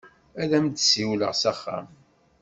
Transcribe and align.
Ad 0.41 0.51
am-d-siwlen 0.57 1.33
s 1.41 1.43
axxam. 1.51 1.87